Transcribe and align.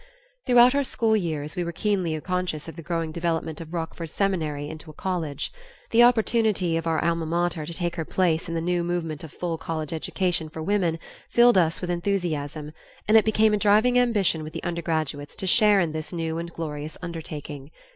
Throughout 0.47 0.73
our 0.73 0.83
school 0.83 1.15
years, 1.15 1.55
we 1.55 1.63
were 1.63 1.67
always 1.69 1.79
keenly 1.83 2.19
conscious 2.21 2.67
of 2.67 2.75
the 2.75 2.81
growing 2.81 3.11
development 3.11 3.61
of 3.61 3.71
Rockford 3.71 4.09
Seminary 4.09 4.67
into 4.67 4.89
a 4.89 4.95
college. 4.95 5.51
The 5.91 6.01
opportunity 6.01 6.81
for 6.81 6.89
our 6.89 7.05
Alma 7.05 7.27
Mater 7.27 7.67
to 7.67 7.71
take 7.73 7.97
her 7.97 8.03
place 8.03 8.49
in 8.49 8.55
the 8.55 8.61
new 8.61 8.83
movement 8.83 9.23
of 9.23 9.31
full 9.31 9.59
college 9.59 9.93
education 9.93 10.49
for 10.49 10.63
women 10.63 10.97
filled 11.29 11.55
us 11.55 11.81
with 11.81 11.91
enthusiasm, 11.91 12.71
and 13.07 13.15
it 13.15 13.23
became 13.25 13.53
a 13.53 13.57
driving 13.57 13.99
ambition 13.99 14.41
with 14.41 14.53
the 14.53 14.63
undergraduates 14.63 15.35
to 15.35 15.45
share 15.45 15.79
in 15.79 15.91
this 15.91 16.11
new 16.11 16.39
and 16.39 16.51
glorious 16.51 16.97
undertaking. 17.03 17.69